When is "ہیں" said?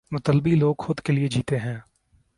1.59-1.79